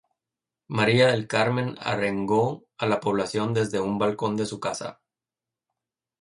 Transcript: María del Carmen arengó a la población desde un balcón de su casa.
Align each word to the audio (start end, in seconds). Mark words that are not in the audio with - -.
María 0.67 1.09
del 1.09 1.27
Carmen 1.27 1.75
arengó 1.79 2.65
a 2.79 2.87
la 2.87 2.99
población 2.99 3.53
desde 3.53 3.79
un 3.79 3.99
balcón 3.99 4.35
de 4.35 4.47
su 4.47 4.59
casa. 4.59 4.99